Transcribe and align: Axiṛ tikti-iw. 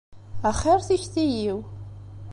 Axiṛ 0.49 0.79
tikti-iw. 0.87 1.59